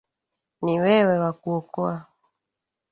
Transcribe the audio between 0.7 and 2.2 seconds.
wewe wa kuokoa